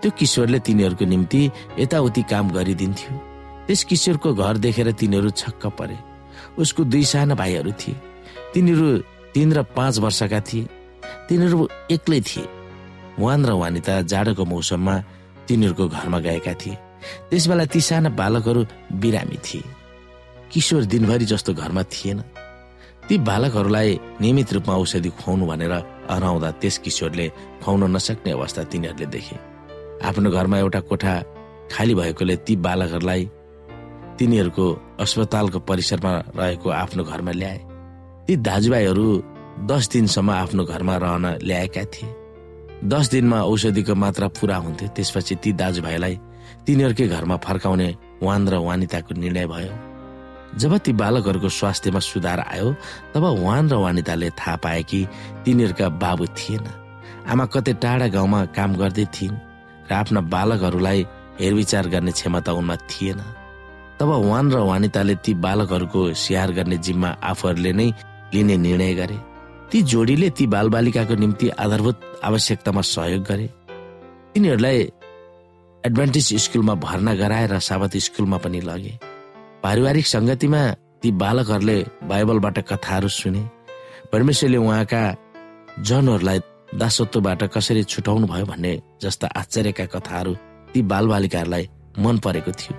त्यो 0.02 0.12
किशोरले 0.12 0.60
तिनीहरूको 0.60 1.06
निम्ति 1.06 1.41
यताउति 1.80 2.22
काम 2.32 2.45
गरिदिन्थ्यो। 2.56 3.12
त्यस 3.67 3.84
किशोरको 3.84 4.34
घर 4.34 4.58
देखेर 4.58 4.91
तिनीहरू 4.91 5.30
छक्क 5.30 5.65
परे। 5.78 5.98
उसको 6.58 6.84
दुई 6.84 7.04
साना 7.04 7.36
भाइहरू 7.36 7.72
थिए। 7.72 7.95
तिनीहरू 8.54 8.88
तिन 9.34 9.54
र 9.54 9.63
पाँच 9.76 10.00
वर्षका 10.00 10.39
थिए। 10.39 10.63
तिनीहरू 11.28 11.67
एक्लै 11.91 12.22
थिए। 12.22 12.48
वान 13.19 13.45
र 13.45 13.52
वानिता 13.52 14.02
जाडोको 14.02 14.45
मौसममा 14.45 14.95
तिनीहरूको 15.50 15.88
घरमा 15.88 16.20
गएका 16.20 16.54
थिए। 16.54 16.78
त्यसबेला 17.30 17.66
ती 17.66 17.82
साना 17.82 18.10
बालकहरू 18.14 18.62
बिरामी 18.94 19.38
थिए। 19.42 19.64
किशोर 20.52 20.84
दिनभरि 20.86 21.26
जस्तो 21.26 21.54
घरमा 21.54 21.84
थिएन। 21.84 22.22
ती 23.10 23.18
बालकहरूलाई 23.18 24.00
नियमित 24.22 24.54
रूपमा 24.54 24.76
औषधि 24.76 25.10
खुवाउनु 25.10 25.46
भनेर 25.46 25.74
हराउँदा 26.10 26.50
त्यस 26.62 26.78
किशोरले 26.78 27.28
खुवाउन 27.64 27.96
नसक्ने 27.96 28.32
अवस्था 28.32 28.64
तिनीहरूले 28.64 29.06
देखे। 29.06 29.38
आफ्नो 30.06 30.30
घरमा 30.32 30.58
एउटा 30.58 30.80
कोठा 30.80 31.14
खाली 31.72 31.94
भएकोले 31.96 32.36
ती 32.46 32.56
बालकहरूलाई 32.56 33.30
तिनीहरूको 34.20 34.66
अस्पतालको 35.00 35.60
परिसरमा 35.60 36.14
रहेको 36.38 36.70
आफ्नो 36.70 37.04
घरमा 37.04 37.32
ल्याए। 37.32 37.60
ती 38.28 38.36
दाजुभाइहरू 38.38 39.08
दस 39.66 39.90
दिनसम्म 39.90 40.30
आफ्नो 40.30 40.64
घरमा 40.64 40.96
रहन 40.98 41.26
ल्याएका 41.44 41.84
थिए। 41.84 42.19
दस 42.84 43.10
दिनमा 43.12 43.42
औषधिको 43.44 43.96
मात्रा 43.96 44.28
पुरा 44.39 44.58
हुन्थ्यो। 44.58 44.88
त्यसपछि 44.96 45.36
ती 45.36 45.52
दाजुभाइलाई 45.54 46.15
तिनीहरूकै 46.65 47.08
घरमा 47.08 47.36
फर्काउने 47.38 47.89
वान 48.24 48.48
र 48.48 48.56
वानिताको 48.58 49.13
निर्णय 49.15 49.46
भयो। 49.48 49.74
जब 50.58 50.78
ती 50.78 50.92
बालकहरूको 50.94 51.50
स्वास्थ्यमा 51.50 52.00
सुधार 52.00 52.39
आयो 52.39 52.74
तब 53.13 53.24
वान 53.44 53.70
र 53.70 53.76
वानिताले 53.76 54.30
थाहा 54.32 54.56
पाए 54.63 54.84
कि 54.84 55.00
तिनीहरूका 55.46 55.88
बाबु 56.00 56.26
थिएन। 56.39 56.65
आमा 57.28 57.46
कतै 57.46 57.74
टाढा 57.84 58.08
गाउँमा 58.08 58.39
काम 58.56 58.76
गर्दै 58.76 59.06
थिइन् 59.06 59.38
र 59.89 59.94
आफ्ना 59.94 60.22
बालकहरूलाई 60.34 61.06
हेरविचार 61.39 61.88
गर्ने 61.88 62.12
क्षमता 62.12 62.52
उनमा 62.52 62.76
थिएन। 62.89 63.20
तब 64.00 64.10
वान 64.24 64.46
र 64.52 64.58
वानिताले 64.63 65.15
ती 65.15 65.34
बालकहरूको 65.36 66.13
स्याहार 66.13 66.52
गर्ने 66.52 66.78
जिम्मा 66.80 67.10
आफूहरूले 67.22 67.72
नै 67.74 67.92
लिने 68.34 68.56
निर्णय 68.58 68.94
गरे। 68.96 69.18
ती 69.72 69.82
जोडीले 69.86 70.30
ती 70.34 70.46
बालबालिकाको 70.50 71.16
निम्ति 71.16 71.48
आधारभूत 71.54 71.98
आवश्यकतामा 72.26 72.82
सहयोग 72.82 73.24
गरे। 73.24 73.48
तिनीहरूलाई 74.34 74.80
एडभान्टेज 75.84 76.28
स्कुलमा 76.44 76.74
भर्ना 76.86 77.14
गराएर 77.14 77.54
साबत 77.60 77.98
स्कुलमा 78.06 78.38
पनि 78.44 78.62
लगे। 78.62 78.94
पारिवारिक 79.64 80.06
सङ्गतिमा 80.08 80.62
ती 81.02 81.12
बालकहरूले 81.22 81.78
बाइबलबाट 82.10 82.58
कथाहरू 82.70 83.08
सुने। 83.08 83.44
परमेश्वरले 84.12 84.58
उहाँका 84.58 85.04
जनहरूलाई 85.86 86.40
दासत्वबाट 86.74 87.44
कसरी 87.54 87.84
छुटाउनु 87.84 88.28
भयो 88.28 88.46
भन्ने 88.46 88.74
जस्ता 89.02 89.28
आश्चर्यका 89.38 89.86
कथाहरू 89.94 90.34
ती 90.74 90.82
बालबालिकाहरूलाई 90.82 91.70
मन 92.02 92.18
परेको 92.26 92.52
थियो। 92.58 92.74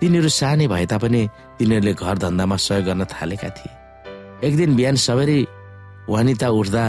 तिनीहरू 0.00 0.28
सानै 0.30 0.66
भए 0.70 0.86
तापनि 0.86 1.22
तिनीहरूले 1.58 1.94
घर 1.94 2.16
धन्दामा 2.24 2.56
सहयोग 2.56 2.84
गर्न 2.86 3.04
थालेका 3.10 3.48
थिए। 3.58 3.74
एक 4.46 4.56
दिन 4.56 4.76
बिहान 4.76 4.96
सबैले 5.02 5.38
वानिता 6.08 6.48
उठ्दा 6.60 6.84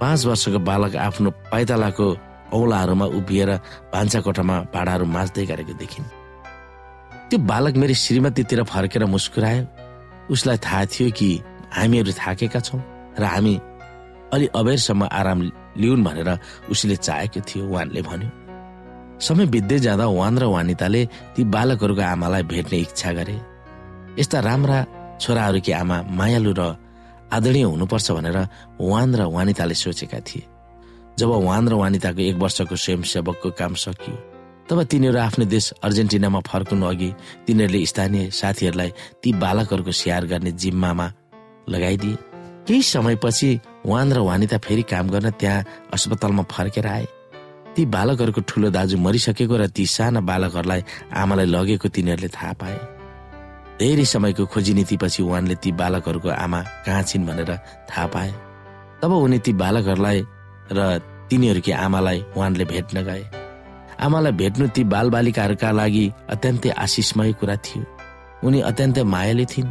पाँच 0.00 0.24
वर्षको 0.26 0.58
बालक 0.68 0.96
आफ्नो 0.96 1.30
पाइतालाको 1.52 2.06
औलाहरूमा 2.54 3.06
उभिएर 3.18 3.50
भान्सा 3.92 4.20
कोठामा 4.20 4.56
भाँडाहरू 4.74 5.04
माझ्दै 5.06 5.44
गरेको 5.46 5.74
देखिन्। 5.82 6.06
त्यो 7.28 7.38
बालक 7.50 7.74
मेरो 7.76 7.94
श्रीमतीतिर 7.94 8.62
फर्केर 8.62 9.04
मुस्कुरायो। 9.04 9.62
उसलाई 10.30 10.58
थाहा 10.58 10.84
थियो 10.86 11.10
कि 11.10 11.30
हामीहरू 11.74 12.12
थाकेका 12.12 12.60
छौँ 12.60 12.80
र 13.18 13.24
हामी 13.24 13.54
अलि 14.34 14.46
अबेरसम्म 14.54 15.02
आराम 15.10 15.40
लिउन् 15.76 16.04
भनेर 16.04 16.30
उसले 16.70 16.96
चाहेको 16.96 17.40
थियो 17.40 17.64
वानले 17.66 18.02
भन्यो। 18.02 18.30
समय 19.18 19.46
बित्दै 19.46 19.78
जाँदा 19.78 20.06
वान 20.06 20.38
र 20.38 20.44
वानिताले 20.44 21.02
ती 21.34 21.44
बालकहरूको 21.50 22.02
आमालाई 22.04 22.42
भेट्ने 22.42 22.78
इच्छा 22.78 23.12
गरे। 23.12 23.36
यस्ता 24.18 24.38
राम्रा 24.40 24.78
छोराहरूकी 25.20 25.72
आमा 25.72 25.96
मायालु 26.18 26.52
र 26.58 26.62
आदरणीय 27.32 27.62
हुनुपर्छ 27.64 28.10
भनेर 28.12 28.38
वान 28.80 29.14
र 29.14 29.22
वानिताले 29.26 29.74
सोचेका 29.74 30.20
थिए। 30.20 30.42
जब 31.18 31.28
वान 31.28 31.68
र 31.68 31.74
वानिताको 31.74 32.20
एक 32.20 32.36
वर्षको 32.36 32.76
स्वयंसेवकको 32.76 33.50
काम 33.50 33.74
सकियो 33.74 34.16
तब 34.68 34.82
तिनीहरू 34.82 35.18
आफ्नो 35.18 35.44
देश 35.46 35.70
अर्जेन्टिनामा 35.82 36.40
फर्कनु 36.42 36.86
अघि 36.86 37.10
तिनीहरूले 37.46 37.86
स्थानीय 37.86 38.30
साथीहरूलाई 38.30 38.90
ती 39.22 39.32
बालकहरूको 39.32 39.92
स्याहार 39.92 40.26
गर्ने 40.26 40.52
जिम्मामा 40.52 41.06
लगाइदिए। 41.70 42.16
केही 42.66 42.82
समयपछि 42.82 43.50
वान 43.86 44.12
र 44.12 44.18
वानिता 44.26 44.58
फेरि 44.58 44.82
काम 44.82 45.06
गर्न 45.10 45.30
त्यहाँ 45.30 45.64
अस्पतालमा 45.94 46.42
फर्केर 46.50 46.86
आए। 46.86 47.06
ती 47.76 47.86
बालकहरूको 47.86 48.40
ठुलो 48.40 48.70
दाजु 48.70 48.98
मरिसकेको 48.98 49.56
र 49.56 49.66
ती 49.70 49.86
साना 49.86 50.20
बालकहरूलाई 50.20 50.82
आमालाई 51.14 51.46
लगेको 51.46 51.88
तिनीहरूले 51.88 52.28
थाहा 52.28 52.52
पाए। 52.52 52.78
धेरै 53.80 54.04
समयको 54.04 54.44
खोजी 54.52 54.72
नीतिपछि 54.74 55.22
उहाँले 55.22 55.54
ती 55.62 55.70
बालकहरूको 55.72 56.30
आमा 56.44 56.60
कहाँ 56.84 57.02
छिन् 57.02 57.26
भनेर 57.28 57.50
थाहा 57.90 58.06
पाए। 58.14 58.30
तब 59.02 59.12
उनी 59.12 59.38
ती 59.38 59.52
बालकहरूलाई 59.52 60.18
र 60.72 60.80
तिनीहरूकी 61.28 61.72
आमालाई 61.72 62.18
उहाँले 62.36 62.64
भेट्न 62.64 62.96
गए। 63.04 63.24
आमालाई 64.00 64.32
भेट्नु 64.32 64.66
ती 64.68 64.82
बालबालिकाहरूका 64.84 65.70
लागि 65.70 66.04
अत्यन्तै 66.32 66.70
आशिषमय 66.84 67.32
कुरा 67.40 67.56
थियो। 67.56 67.84
उनी 68.44 68.60
अत्यन्तै 68.70 69.02
मायाले 69.04 69.44
थिइन्। 69.44 69.68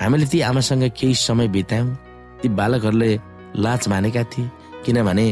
हामीले 0.00 0.26
ती 0.26 0.38
आमासँग 0.40 0.84
केही 0.98 1.14
समय 1.14 1.48
बितायौँ। 1.48 1.94
ती 2.40 2.48
बालकहरूले 2.48 3.10
लाच 3.56 3.82
मानेका 3.88 4.22
थिए 4.32 4.50
किनभने 4.84 5.26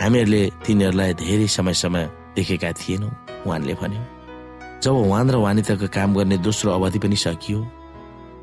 हामीहरूले 0.00 0.42
तिनीहरूलाई 0.64 1.14
धेरै 1.14 1.46
समयसम्म 1.56 1.96
देखेका 2.36 2.70
थिएनौँ 2.72 3.12
उहाँले 3.46 3.74
भन्यो। 3.80 4.11
जब 4.82 4.94
वान 5.10 5.30
र 5.30 5.36
वानिताको 5.38 5.86
काम 5.94 6.14
गर्ने 6.14 6.36
दोस्रो 6.42 6.72
अवधि 6.72 6.98
पनि 6.98 7.16
सकियो 7.16 7.58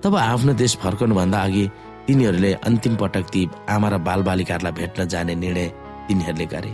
तब 0.03 0.15
आफ्नो 0.15 0.53
देश 0.55 0.75
फर्कनुभन्दा 0.79 1.39
अघि 1.43 1.65
तिनीहरूले 2.07 2.51
अन्तिम 2.67 2.95
पटक 2.95 3.25
ती 3.33 3.41
आमा 3.69 3.87
र 3.89 3.97
बालबालिकाहरूलाई 4.07 4.73
भेट्न 4.79 5.05
जाने 5.05 5.35
निर्णय 5.35 5.67
तिनीहरूले 6.07 6.45
गरे। 6.53 6.71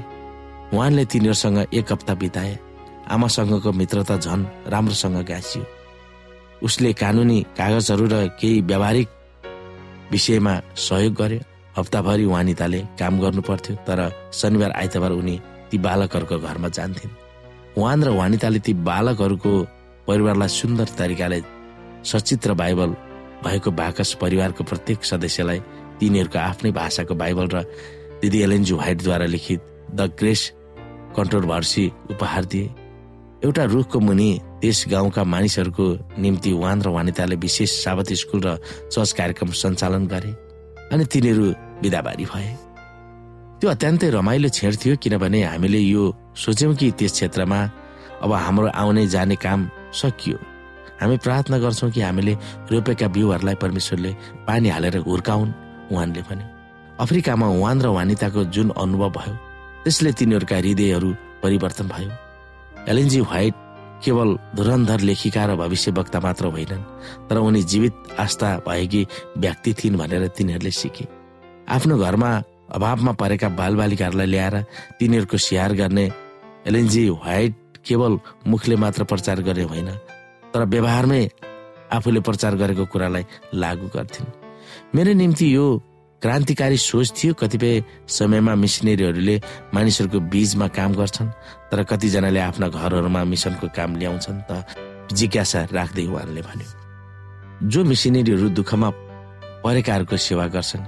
उहाँले 0.69 1.05
तिनीहरूसँग 1.05 1.57
एक 1.73 1.91
हप्ता 1.91 2.13
बिताए। 2.13 2.53
आमासँगको 3.09 3.71
मित्रता 3.71 4.17
झन 4.17 4.45
राम्रोसँग 4.67 5.17
गाँसियो। 5.25 5.65
उसले 6.61 6.93
कानुनी 6.93 7.41
कागजहरू 7.57 8.05
र 8.13 8.15
केही 8.39 8.61
व्यावहारिक 8.61 9.07
विषयमा 10.11 10.53
सहयोग 10.77 11.13
गर्यो। 11.13 11.41
हप्ताभरि 11.77 12.25
वानिताले 12.25 12.79
काम 12.99 13.19
गर्नु 13.19 13.41
पर्थ्यो 13.41 13.75
तर 13.87 13.99
शनिबार 14.33 14.71
आइतबार 14.71 15.11
उनी 15.11 15.35
ती 15.69 15.77
बालकहरूको 15.81 16.37
घरमा 16.39 16.69
जान्थिन्। 16.69 17.24
वान 17.77 18.03
र 18.03 18.09
वानिताले 18.15 18.59
ती 18.59 18.73
बालकहरूको 18.87 19.51
परिवारलाई 20.07 20.47
सुन्दर 20.49 20.87
तरिकाले 20.97 21.41
सचित्र 22.03 22.53
बाइबल 22.55 22.89
भएको 23.43 23.71
बाकस 23.71 24.13
परिवारको 24.21 24.63
प्रत्येक 24.63 25.03
सदस्यलाई 25.03 25.59
तिनीहरूको 25.99 26.39
आफ्नै 26.39 26.71
भाषाको 26.71 27.15
बाइबल 27.15 27.47
र 27.53 27.63
दिदी 28.21 28.41
एलएनजी 28.41 28.73
व्हाइटद्वारा 28.73 29.25
लिखित 29.25 29.61
द 29.91 30.01
ग्रेस 30.19 30.41
कन्ट्रोभर्सी 31.15 31.85
उपहार 32.11 32.45
दिए। 32.51 32.71
एउटा 33.43 33.63
रुखको 33.75 33.99
मुनि 33.99 34.29
त्यस 34.61 34.85
गाउँका 34.89 35.23
मानिसहरूको 35.23 35.85
निम्ति 36.19 36.51
वान 36.55 36.81
र 36.81 36.87
वानिताले 36.95 37.35
विशेष 37.35 37.71
साबत 37.83 38.13
स्कुल 38.21 38.41
र 38.45 38.57
चर्च 38.91 39.11
कार्यक्रम 39.11 39.51
सञ्चालन 39.51 40.07
गरे 40.07 40.31
अनि 40.91 41.05
तिनीहरू 41.11 41.45
बिदाबारी 41.83 42.25
भए। 42.25 42.49
त्यो 43.59 43.69
अत्यन्तै 43.69 44.09
रमाइलो 44.11 44.49
छेड 44.49 44.73
थियो 44.81 44.95
किनभने 45.03 45.43
हामीले 45.43 45.79
यो 45.79 46.03
सोच्यौँ 46.35 46.75
कि 46.75 46.91
त्यस 46.99 47.11
क्षेत्रमा 47.11 47.59
अब 48.23 48.31
हाम्रो 48.33 48.67
आउने 48.81 49.07
जाने 49.07 49.35
काम 49.35 49.59
सकियो। 49.93 50.37
हामी 51.01 51.17
प्रार्थना 51.23 51.57
गर्छौँ 51.63 51.91
कि 51.91 52.01
हामीले 52.01 52.33
रोपेका 52.71 53.07
बिउहरूलाई 53.15 53.55
परमेश्वरले 53.63 54.11
पानी 54.47 54.69
हालेर 54.69 54.97
हुर्काउन् 55.07 55.51
उहाँले 55.91 56.21
भने। 56.27 56.43
अफ्रिकामा 56.99 57.47
वान 57.63 57.81
र 57.81 57.87
वानिताको 57.97 58.43
जुन 58.55 58.69
अनुभव 58.75 59.09
भयो 59.17 59.35
त्यसले 59.83 60.11
तिनीहरूका 60.19 60.55
हृदयहरू 60.55 61.09
परिवर्तन 61.43 61.87
भयो। 61.87 62.11
एलएनजी 62.89 63.19
व्हाइट 63.21 63.53
केवल 64.03 64.29
धुरन्धर 64.55 64.99
लेखिका 65.07 65.45
र 65.45 65.55
भविष्यवक्ता 65.55 66.19
मात्र 66.19 66.45
होइनन् 66.55 66.83
तर 67.27 67.37
उनी 67.37 67.61
जीवित 67.71 67.93
आस्था 68.19 68.49
भएकी 68.67 69.01
व्यक्ति 69.37 69.73
थिइन् 69.73 69.97
भनेर 69.97 70.27
तिनीहरूले 70.27 70.71
सिके। 70.71 71.05
आफ्नो 71.67 71.97
घरमा 71.97 72.31
अभावमा 72.71 73.11
परेका 73.11 73.49
बालबालिकाहरूलाई 73.49 74.27
ल्याएर 74.27 74.55
तिनीहरूको 74.99 75.37
स्याहार 75.37 75.73
गर्ने 75.73 76.05
एलएनजी 76.67 77.09
व्हाइट 77.09 77.53
केवल 77.85 78.19
मुखले 78.47 78.75
मात्र 78.75 79.03
प्रचार 79.03 79.41
गरे 79.41 79.63
होइन 79.63 79.89
तर 80.53 80.65
व्यवहारमै 80.65 81.29
आफूले 81.93 82.19
प्रचार 82.19 82.55
गरेको 82.55 82.85
कुरालाई 82.85 83.25
लागू 83.53 83.87
गर्थिन्। 83.87 84.27
मेरो 84.95 85.13
निम्ति 85.13 85.55
यो 85.55 85.65
क्रान्तिकारी 86.21 86.77
सोच 86.77 87.13
थियो। 87.13 87.33
कतिपय 87.33 87.83
समयमा 88.07 88.55
मिसनरीहरूले 88.55 89.35
मानिसहरूको 89.73 90.19
बीचमा 90.19 90.67
काम 90.67 90.93
गर्छन् 90.93 91.29
तर 91.71 91.83
कतिजनाले 91.83 92.39
आफ्ना 92.39 92.67
घरहरूमा 92.67 93.23
मिसनको 93.23 93.67
काम 93.75 93.95
ल्याउँछन् 93.95 94.41
त 94.49 94.65
जिज्ञासा 95.13 95.67
राख्दै 95.71 96.05
उहाँले 96.05 96.41
भन्यो 96.41 96.69
जो 97.69 97.83
मिसनरीहरू 97.83 98.49
दुःखमा 98.49 98.89
परेकाहरूको 99.63 100.17
सेवा 100.17 100.45
गर्छन् 100.47 100.85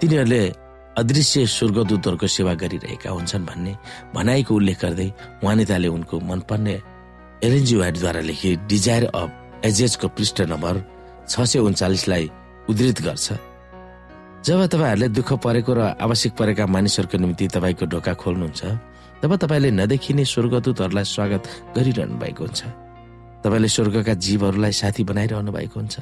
तिनीहरूले 0.00 0.67
अदृश्य 0.98 1.46
स्वर्गदूतहरूको 1.46 2.26
सेवा 2.26 2.52
गरिरहेका 2.58 3.10
हुन्छन् 3.10 3.44
भन्ने 3.46 3.72
भनाइको 4.14 4.54
उल्लेख 4.54 4.78
गर्दै 4.82 5.08
वानिताले 5.44 5.88
उनको 5.88 6.16
मनपर्ने 6.30 6.74
एलएनजी 7.46 7.76
वाइटद्वारा 7.76 8.20
लेखित 8.20 8.58
डिजायर 8.66 9.04
अफ 9.14 9.28
एजेजको 9.64 10.08
पृष्ठ 10.16 10.40
नम्बर 10.50 10.74
छ 11.30 11.34
सय 11.50 11.58
उन्चालिसलाई 11.58 12.24
उद्धृत 12.70 12.98
गर्छ। 13.06 13.26
जब 14.42 14.60
तपाईँहरूले 14.66 15.08
दुःख 15.14 15.30
परेको 15.44 15.72
र 15.78 15.80
आवश्यक 16.02 16.32
परेका 16.34 16.66
मानिसहरूको 16.66 17.16
निम्ति 17.22 17.46
तपाईँको 17.54 17.84
ढोका 17.94 18.12
खोल्नुहुन्छ 18.18 18.62
तब 19.22 19.30
तपाईँले 19.38 19.70
नदेखिने 19.78 20.24
स्वर्गदूतहरूलाई 20.24 21.06
स्वागत 21.14 21.42
गरिरहनु 21.78 22.18
भएको 22.18 22.42
हुन्छ। 22.42 22.60
तपाईँले 23.46 23.68
स्वर्गका 23.70 24.14
जीवहरूलाई 24.26 24.72
साथी 24.82 25.02
बनाइरहनु 25.06 25.50
भएको 25.52 25.76
हुन्छ। 25.78 25.96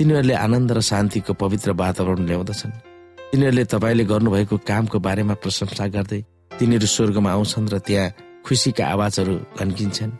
तिनीहरूले 0.00 0.34
आनन्द 0.46 0.72
र 0.72 0.80
शान्तिको 0.80 1.32
पवित्र 1.44 1.70
वातावरण 1.76 2.24
ल्याउँदछन्। 2.24 2.93
तिनीहरूले 3.34 3.64
तपाईँले 3.66 4.04
गर्नुभएको 4.06 4.56
कामको 4.62 4.98
बारेमा 5.02 5.34
प्रशंसा 5.42 5.86
गर्दै 5.90 6.20
तिनीहरू 6.54 6.86
स्वर्गमा 6.86 7.30
आउँछन् 7.34 7.66
र 7.66 7.82
त्यहाँ 7.82 8.14
खुसीका 8.46 8.84
आवाजहरू 8.94 9.34
घन्किन्छन्। 9.58 10.12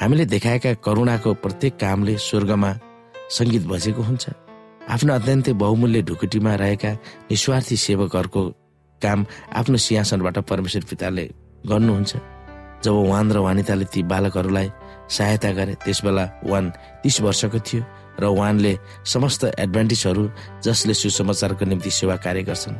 हामीले 0.00 0.24
देखाएका 0.32 0.72
करुणाको 0.80 1.30
प्रत्येक 1.44 1.72
कामले 1.76 2.16
स्वर्गमा 2.16 2.70
सङ्गीत 3.36 3.64
बजेको 3.68 4.02
हुन्छ। 4.08 4.24
आफ्नो 4.88 5.12
अत्यन्तै 5.12 5.52
बहुमूल्य 5.60 6.00
ढुकुटीमा 6.08 6.52
रहेका 6.56 6.90
निस्वार्थी 7.28 7.76
सेवकहरूको 7.84 8.42
काम 9.02 9.18
आफ्नो 9.60 9.76
सिंहासनबाट 9.84 10.36
परमेश्वर 10.48 10.82
पिताले 10.88 11.24
गर्नुहुन्छ। 11.68 12.12
जब 12.80 12.94
वान 13.12 13.26
र 13.28 13.36
वानिताले 13.44 13.84
ती 13.92 14.00
बालकहरूलाई 14.08 14.68
सहायता 15.12 15.50
गरे 15.52 15.74
त्यसबेला 15.84 16.24
वान 16.48 16.64
तिस 17.04 17.20
वर्षको 17.20 17.58
थियो। 17.60 17.82
र 18.20 18.24
वानले 18.38 18.72
समस्त 19.04 19.44
एडभान्टेजहरू 19.58 20.24
जसले 20.64 20.94
सुसमाचारको 20.94 21.64
निम्ति 21.64 21.90
सेवा 21.90 22.16
कार्य 22.24 22.42
गर्छन् 22.42 22.76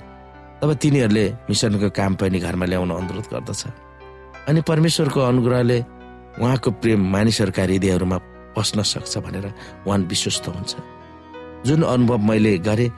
तब 0.60 0.72
तिनीहरूले 0.82 1.24
मिसनको 1.50 1.90
काम 1.90 2.14
पनि 2.14 2.38
घरमा 2.38 2.66
ल्याउन 2.66 2.90
अनुरोध 2.90 3.26
गर्दछ। 3.32 3.62
अनि 4.48 4.60
परमेश्वरको 4.68 5.20
अनुग्रहले 5.20 5.78
उहाँको 6.40 6.70
प्रेम 6.82 7.00
मानिसहरूका 7.12 7.62
हृदयहरूमा 7.62 8.18
पस्न 8.56 8.82
सक्छ 8.82 9.18
भनेर 9.18 9.46
वान 9.86 10.00
विश्वस्त 10.06 10.48
हुन्छ। 10.48 10.72
जुन 11.66 11.82
अनुभव 11.82 12.18
मैले 12.28 12.58
गरेँ 12.58 12.90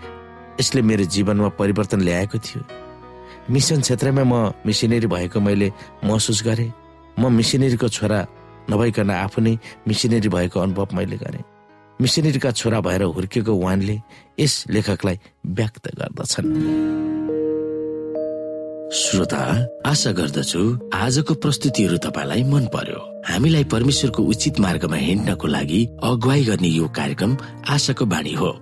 यसले 0.60 0.82
मेरो 0.82 1.04
जीवनमा 1.14 1.48
परिवर्तन 1.60 2.00
ल्याएको 2.00 2.38
थियो। 2.38 2.62
मिसन 3.50 3.80
क्षेत्रमा 3.80 4.24
म 4.24 4.34
मिसिनेरी 4.66 5.06
भएको 5.06 5.40
मैले 5.40 5.72
महसुस 6.04 6.42
गरेँ। 6.44 6.72
म 7.18 7.32
मिसिनेरीको 7.32 7.88
छोरा 7.88 8.20
नभइकन 8.70 9.10
आफू 9.10 9.40
नै 9.40 9.58
मिसिनेरी 9.88 10.28
भएको 10.28 10.60
अनुभव 10.60 10.88
मैले 10.92 11.16
गरेँ। 11.16 11.55
मिसिनेरीका 12.00 12.50
छोरा 12.50 12.80
भएर 12.80 13.02
हुर्किएको 13.02 13.52
वानले 13.56 14.00
यस 14.40 14.64
लेखकलाई 14.70 15.18
व्यक्त 15.46 15.88
गर्दछन्। 15.98 16.48
श्रोता 18.92 19.42
आशा 19.86 20.10
गर्दछु 20.12 20.60
आजको 20.94 21.34
प्रस्तुतिहरू 21.34 21.96
तपाईँलाई 22.04 22.42
मन 22.52 22.66
पर्यो। 22.74 23.00
हामीलाई 23.28 23.64
परमेश्वरको 23.72 24.22
उचित 24.22 24.60
मार्गमा 24.60 24.96
हिँड्नको 24.96 25.46
लागि 25.46 25.80
अगुवाई 26.04 26.44
गर्ने 26.44 26.68
यो 26.68 26.86
कार्यक्रम 26.94 27.36
आशाको 27.68 28.04
बाणी 28.06 28.34
हो। 28.34 28.52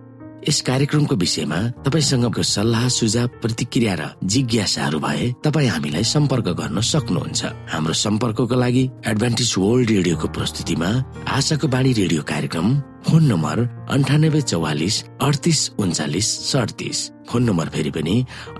यस 0.48 0.60
कार्यक्रमको 0.60 1.14
विषयमा 1.16 1.58
तपाईँसँगको 1.84 2.42
सल्लाह 2.42 2.88
सुझाव 2.88 3.28
प्रतिक्रिया 3.42 3.94
र 4.00 4.02
जिज्ञासाहरू 4.24 4.98
भए 5.00 5.32
तपाईँ 5.44 5.68
हामीलाई 5.68 6.04
सम्पर्क 6.04 6.48
गर्न 6.60 6.80
सक्नुहुन्छ। 6.80 7.44
हाम्रो 7.72 7.94
सम्पर्कको 8.04 8.54
लागि 8.54 8.84
एडभान्टेज 9.10 9.54
वर्ल्ड 9.58 9.90
रेडियोको 9.90 10.28
प्रस्तुतिमा 10.36 10.88
आशाको 11.28 11.68
बाणी 11.68 11.92
रेडियो 11.92 12.22
कार्यक्रम 12.22 12.68
फोन 13.06 13.24
नम्बर 13.24 13.58
अन्ठानब्बे 13.94 14.40
चौवालिस 14.40 14.96
अडतिस 15.22 15.60
उन्चालिस 15.78 16.28
सडतिस। 16.50 16.98
फोन 17.28 17.42
नम्बर 17.48 17.68
फेरि 17.74 17.90
पनि 17.96 18.14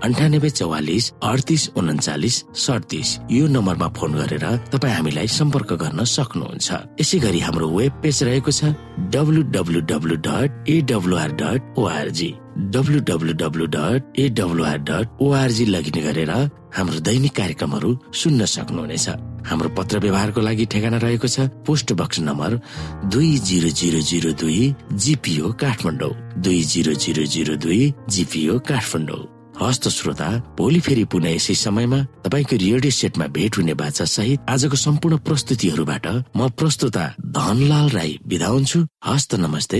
अन्ठानब्बे 0.05 0.49
चौवालिस 0.49 1.11
अडतिस 1.29 1.63
उन्चालिस 1.77 2.35
सडतिस। 2.65 3.09
यो 3.31 3.47
नम्बरमा 3.55 3.87
फोन 3.97 4.11
गरेर 4.21 4.45
तपाईँ 4.71 4.95
हामीलाई 4.95 5.27
सम्पर्क 5.37 5.73
गर्न 5.81 6.03
सक्नुहुन्छ। 6.15 6.69
यसै 7.01 7.17
गरी 7.25 7.39
हाम्रो 7.45 7.67
वेब 7.77 7.93
पेज 8.03 8.23
रहेको 8.23 8.51
छ 8.51 8.73
W 9.13 9.41
W 9.55 9.79
W 9.91 10.15
dot 10.27 10.69
AWR 10.69 11.31
dot 11.41 11.61
ORG 11.81 12.31
W 12.73 12.99
W 13.09 13.33
W 13.41 13.65
dot 13.75 14.19
AWR 14.23 14.77
dot 14.89 15.05
ORG 15.21 15.65
log in 15.75 15.97
गरेर 16.07 16.31
हाम्रो 16.77 16.99
दैनिक 17.07 17.33
कार्यक्रमहरू 17.35 17.89
सुन्न 18.21 18.45
सक्नुहुनेछ। 18.55 19.07
हाम्रो 19.45 19.69
पत्र 19.77 19.99
व्यवहारको 19.99 20.41
लागि 20.41 20.65
ठेगाना 20.65 20.97
रहेको 20.97 21.27
छ। 21.27 21.47
पोस्ट 21.65 21.93
बक्स 21.93 22.19
नम्बर 22.19 22.59
दुई 23.13 23.37
जिरो 23.45 23.69
जिरो 23.69 24.01
जिरो 24.01 24.31
दुई 24.41 24.73
जिपिओ 24.93 25.51
काठमाडौँ। 25.61 26.13
दुई 26.41 26.61
जिरो 26.63 26.93
जिरो 26.93 27.25
जिरो 27.25 27.55
दुई 27.61 27.93
जिपिओ 28.09 28.59
काठमाडौँ। 28.65 29.23
हस्त 29.55 29.87
श्रोता 29.87 30.29
भोलि 30.57 30.79
फेरि 30.79 31.03
पुनः 31.07 31.35
यसै 31.35 31.53
समयमा 31.55 31.99
तपाईँको 32.25 32.55
रेडियो 32.55 32.91
सेटमा 32.91 33.27
भेट 33.31 33.57
हुने 33.57 33.73
बाचा 33.73 34.05
सहित 34.05 34.39
आजको 34.49 34.75
सम्पूर्ण 34.75 35.17
प्रस्तुतिहरूबाट 35.23 36.07
म 36.35 36.49
प्रस्तुता 36.59 37.05
धनलाल 37.37 37.89
राई 37.89 38.19
बिदा 38.27 38.47
हुन्छु। 38.47 38.79
हस्त 39.07 39.35
नमस्ते। 39.39 39.79